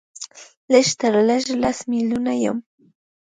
[0.71, 2.51] لږ تر لږه لس ملیونه یې